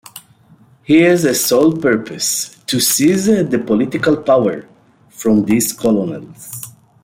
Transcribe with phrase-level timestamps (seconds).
[0.81, 4.67] He has a sole purpose: to seize the political power
[5.09, 6.63] from these "colonels".